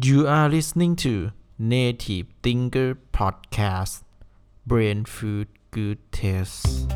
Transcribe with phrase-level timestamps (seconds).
[0.00, 4.04] You are listening to Native Thinker Podcast
[4.64, 6.86] Brain Food Good Taste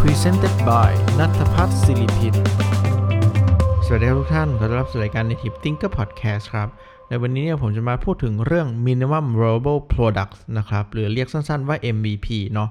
[0.00, 2.34] Presented by นัทพัฒน์ศิริพิน
[3.84, 6.68] สวัสดีครับทุกท่าน ขอต้อนรับสู่รายการ Native Thinker Podcast ครับ
[7.08, 12.70] ในวันนี้เนี่ยผมจะมาพูดถึงเรื่อง Minimum Viable Products นะครับ หรือเรียกสั้นๆว่า MVP เนาะ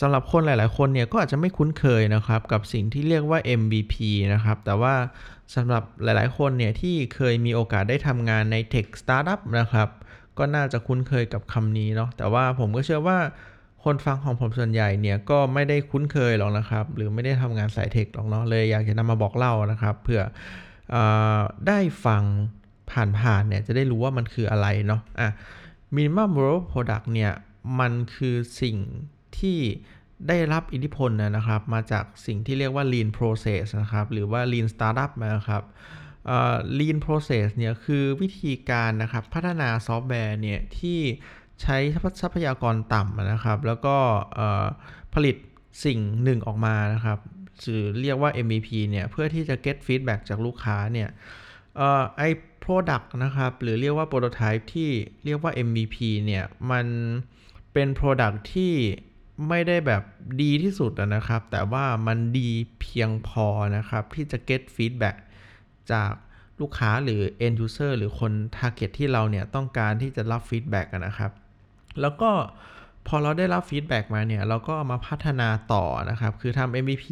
[0.00, 3.94] สำหรับคนหลาย ๆ คนเนี่ยก็อาจจะไม่คุ้นเคยนะครับกับสิ่งที่เรียกว่า MVP
[4.34, 4.94] นะครับแต่ว่า
[5.54, 9.88] สำหรับหลาย ๆ คนเนี่ยที่เคยมีโอกาสได้ทำงานใน Tech Startup นะครับ
[10.38, 13.18] ก็น่าจะคุ้นเคยกับคำนี้เนาะแต่ว่าผมก็เชื่อว่า
[13.84, 20.20] คนฟังของผมส่วนใหญ่เนี่ยก็ไม่ได้คุ้นเคยหรอกนะครับ หรือไม่ได้ทำงานสายเทคหรอกเนาะเลยอยากจะนำมาบอกเล่านะครับเพื่อ
[20.94, 20.96] อ
[21.68, 22.22] ได้ฟัง
[22.90, 25.28] ผ่านๆเนี่ยจะได้รู้ว่ามันคืออะไรเนาะอะ
[25.94, 27.32] Minimum Viable Product เนี่ย
[27.80, 28.76] มันคือสิ่ง
[29.38, 29.58] ที่
[30.28, 35.62] ได้รับอิทธิพลนะครับ มาจากสิ่งที่เรียกว่า Lean Process นะครับ หรือว่า Lean Startup นะครับ
[36.78, 41.00] Lean Process เนี่ยคือวิธีการนะครับพัฒนาซอฟต์แวร์เนี่ยที่
[41.62, 41.76] ใช้
[42.22, 43.96] ทรัพยากรต่ำนะครับ แล้วก็
[45.14, 45.36] ผลิต
[45.84, 47.18] สิ่งหนึ่งออกมานะครับ
[47.62, 51.08] หรือเรียกว่า MVP เนี่ยเพื่อที่จะ get feedback จากลูกค้าเนี่ย
[52.18, 52.28] ไอ้
[52.64, 54.90] product นะครับ หรือเรียกว่า prototype ที่
[55.24, 56.86] เรียกว่า MVP เนี่ยมัน
[57.72, 58.74] เป็น product ที่
[59.48, 60.02] ไม่ได้แบบ
[60.42, 65.16] ดีที่สุดนะครับ แต่ว่ามันดีเพียงพอนะครับ ที่จะ get feedback
[65.92, 66.12] จาก
[66.60, 71.32] ลูกค้าหรือ end user หรือคน target ที่เราเนี่ยต้องการที่จะรับ feedback นะครับ
[72.00, 72.30] แล้วก็
[73.08, 77.06] พอเราได้รับ feedback มาเนี่ย เราก็เอามาพัฒนาต่อนะครับ คือทำ MVP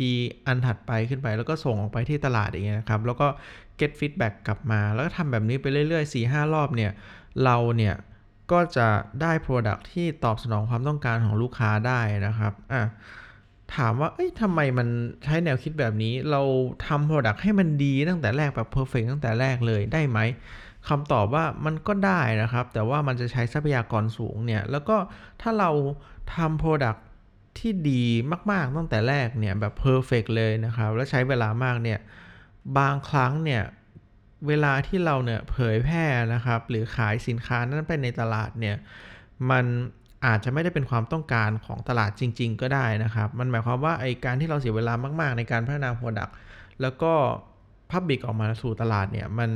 [0.46, 3.28] อันถัดไปขึ้นไป แล้วก็ส่งออกไปที่ตลาดอย่างเงี้ยนะครับ แล้วก็
[3.80, 6.92] get feedback กลับมา แล้วก็ทำแบบนี้ไปเรื่อยๆ4-5 รอบเนี่ย
[7.44, 7.94] เราเนี่ย
[8.52, 8.88] ก็จะ
[9.20, 12.82] ได้ Product ที่ตอบสนองความต้องการของลูกค้าได้นะครับอะ
[13.76, 14.88] ถามว่า เอ้ยทำไมมัน
[15.24, 16.42] ใช้แนวคิดแบบนี้ เรา
[16.86, 20.18] ทำ Product ให้มันดีตั้งแต่แรกแบบ Perfect ตั้งแต่แรกเลยได้ไหม
[20.88, 24.96] คำตอบว่ามันก็ได้นะครับ แต่ว่ามันจะใช้ทรัพยากรสูงเนี่ย แล้วก็
[25.42, 25.70] ถ้าเรา
[26.34, 27.00] ทำ Product
[27.58, 28.04] ที่ดี
[28.50, 31.98] มาก ๆ ตั้งแต่แรกเนี่ยแบบ Perfect เลยนะครับ แล้วใช้เวลามากเนี่ย
[32.78, 33.62] บางครั้งเนี่ย
[34.48, 38.76] เวลาที่เราเนี่ยเผยแพร่นะครับ หรือขายสินค้านั้นไปในตลาดเนี่ย
[39.50, 39.64] มัน
[40.26, 46.32] อาจจะไม่ได้เป็นความต้องการของตลาดจริง ๆ ก็ได้นะครับ มันหมายความว่าไอการที่เราเสียเวลามาก ๆ ในการพัฒนา Product
[46.82, 47.12] แล้วก็
[47.90, 49.50] พับบิกออกมาสู่ตลาดเนี่ยมัน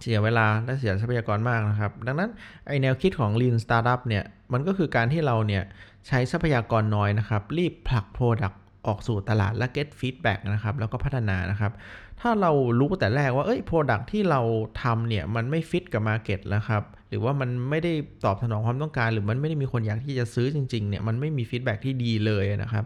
[0.00, 2.30] เสียเวลาและเสียทรัพยากรมากนะครับ ดังนั้น
[2.66, 5.64] ไอแนวคิดของ Lean Startup เนี่ยมันก็คือการที่เราเนี่ย
[6.06, 11.72] ใช้ทรัพยากรน้อยนะครับ รีบผลัก Product ออกสู่ตลาดและ get feedback นะครับ แล้วก็พัฒนานะครับ
[12.20, 14.40] ถ้าเรารู้แต่แรกว่าเอ้ย product ที่เรา
[14.82, 17.92] ทำเนี่ยมันไม่ฟิตกับ market นะครับหรือว่ามันไม่ได้
[18.24, 22.84] ตอบสนองความต้องการ หรือมันไม่ได้มีคนอยากที่จะซื้อจริงๆเนี่ยมันไม่มี feedback ที่ดีเลยนะครับ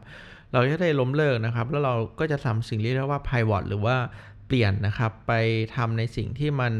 [0.52, 3.96] เราจะได้ล้มเลิกนะครับ แล้วเราก็จะทำสิ่งที่เรียกว่า pivot หรือว่า
[4.46, 5.32] เปลี่ยนนะครับ ไป
[5.76, 6.72] ทำในสิ่งที่มัน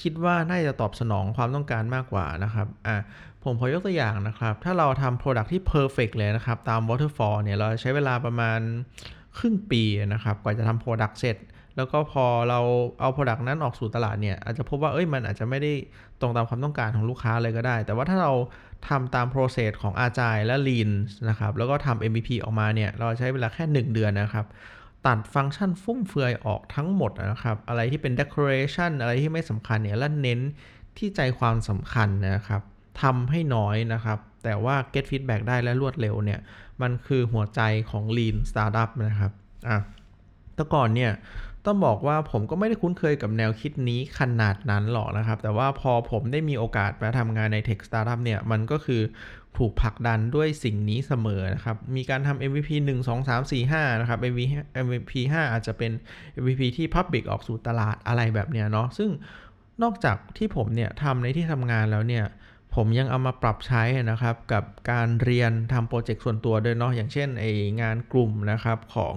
[0.00, 2.96] คิดว่าน่าจะตอบสนองความต้องการมากกว่านะครับอะ
[3.44, 8.60] ผมขอยกตัวอย่างนะครับ ถ้าเราทำ Product ที่ Perfect เลยนะครับ ตาม Waterfall เนี่ย เราใช้เวลาประมาณ
[9.38, 11.36] ครึ่งปีนะครับ กว่าจะทำ Product เสร็จ
[11.76, 12.60] แล้วก็พอเรา
[13.00, 15.72] เอา Product นั้นออกสู่ตลาดเนี่ย อาจจะพบว่าเอ้ยมันอาจจะไม่ได้
[16.20, 18.32] ตรงตามความต้องการของลูกค้าเลยก็ได้ แต่ว่าถ้าเรา
[18.88, 20.90] ทำตาม process ของ Agile และ Lean
[21.28, 24.46] นะครับ แล้วก็ทำ MVP ออกมาเนี่ย เราใช้เวลาแค่ 1 เดือนนะครับ
[25.06, 30.40] ตัดฟังก์ชันฟุ่มเฟือยออกทั้งหมดนะครับ อะไรที่เป็น decoration อะไรที่ไม่สำคัญเนี่ย และเน้น
[30.98, 32.62] ที่ใจความสำคัญนะครับ
[33.02, 36.40] ทำให้น้อยนะครับ แต่ว่า get feedback ได้และรวดเร็วเนี่ย
[36.82, 37.60] มันคือหัวใจ
[37.90, 39.32] ของ lean startup นะครับ
[39.68, 39.78] อะ
[40.54, 41.12] แต่ก่อนเนี่ย
[41.66, 49.02] ต้องบอกว่าผมก็ไม่ได้คุ้นเคยกับแนวคิดนี้ขนาดนั้นหรอกนะครับ แต่ว่าพอผมได้มีโอกาสมาทำงานใน tech startup เนี่ย มันก็คือ
[49.58, 54.18] ถูกผลักดันด้วยสิ่งนี้เสมอนะครับ มีการทำ MVP 1 2 3 4 5 นะครับ
[54.84, 55.92] MVP 5 อาจจะเป็น
[56.42, 59.10] MVP ที่ public ออกสู่ตลาดอะไรแบบเนี้ยเนาะ ซึ่ง
[59.82, 62.24] นอกจากที่ผมเนี่ยทำในที่ทำงานแล้วเนี่ย
[62.74, 67.44] ผมยังเอามาปรับใช้นะครับกับการเรียนทำโปรเจกต์ส่วนตัวด้วยเนาะอย่างเช่นไอ้
[67.80, 69.16] งานกลุ่มนะครับของ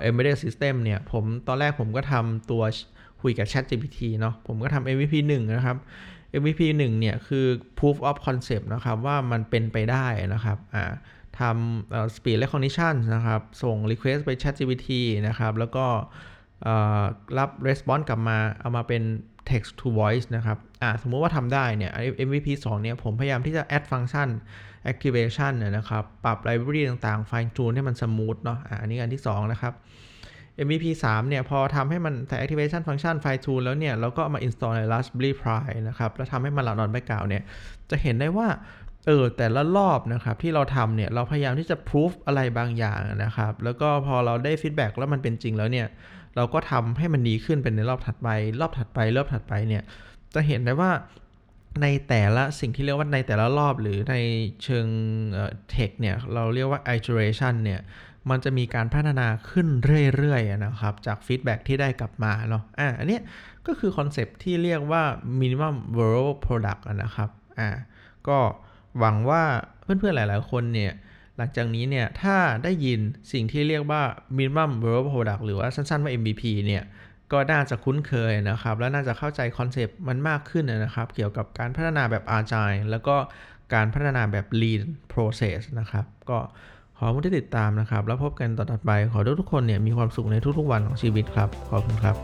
[0.00, 2.62] embedded system เนี่ย ผมตอนแรกผมก็ทำตัว
[3.22, 5.76] คุยกับ Chat GPT เนาะผมก็ทำ MVP 1 นะครับ
[6.40, 7.46] MVP 1 เนี่ย คือ
[7.78, 10.92] proof of concept นะครับ ว่ามันเป็นไปได้นะครับอ่า
[11.38, 14.88] ทำ speech recognition นะครับ ส่ง request ไป Chat GPT
[15.28, 15.86] นะครับ แล้วก็
[17.38, 19.02] รับ response กลับมาเอามาเป็น
[19.50, 21.92] text to voice นะครับอ่าสมมุติว่าทำได้เนี่ย
[22.26, 24.28] MVP 2 เนี่ย ผมพยายามที่จะ add function
[24.92, 29.72] activation นะครับ ปรับ library ต่างๆ fine tune ให้มัน smooth เนาะอ่าอันนี้อันที่ 2 นะครับ
[30.66, 36.10] MVP 3 เนี่ย พอทำให้มันแต่ activation function fine tune แล้วเนี่ย เราก็มา install ใน Raspberry Pi นะครับ
[36.16, 37.42] แล้วทำให้มันรับน on background เนี่ย
[37.90, 38.48] จะเห็นได้ว่า
[39.06, 45.86] เออแต่ละรอบนะครับที่เราทำเนี่ยเราพยายามที่จะ proof อะไรบางอย่างนะครับ แล้วก็พอเราได้ feedback แล้วมันเป็นจริงแล้วเนี่ย
[46.36, 48.28] เราก็ทำให้มันดีขึ้นเป็นในรอบถัดไป
[48.60, 49.82] รอบถัดไป รอบถัดไปเนี่ย
[50.34, 50.90] จะเห็นได้ว่า
[51.82, 54.16] ในแต่ละสิ่งที่เรียกว่าในแต่ละรอบหรือใน
[54.62, 54.86] เชิง
[55.70, 57.80] เทคเนี่ย เราเรียกว่า iteration เนี่ย
[58.30, 59.68] มันจะมีการพัฒนาขึ้น
[60.16, 63.18] เรื่อยๆนะครับ จากฟีดแบ็ที่ได้กลับมาเนาะอ่าอันนี้
[63.66, 65.02] ก็คือคอนเซปที่เรียกว่า
[65.40, 67.68] minimum viable product นะครับอ่า
[68.28, 68.38] ก็
[68.98, 69.42] หวังว่า
[69.82, 70.92] เพื่อนๆหลายๆคนเนี่ย
[71.36, 73.00] หลังจากนี้เนี่ยถ้าได้ยิน
[73.32, 74.02] สิ่งที่เรียกว่า
[74.36, 76.84] minimum viable product หรือว่าสั้นๆว่า MVP เนี่ย
[77.32, 83.16] ก็น่าจะคุ้นเคยนะครับ และน่าจะเข้าใจคอนเซปต์มันมากขึ้นนะครับ เกี่ยวกับการพัฒนาแบบ Agile แล้วก็
[83.74, 86.38] การพัฒนาแบบ Lean Process นะครับ ก็
[86.98, 92.16] ขอบคุที่ติดตามนะครับ แล้วพบกันต่อไป ขอให้ทุกคนเนี่ยมีความสุขในทุกๆวันของชีวิตครับ ขอบคุณครับ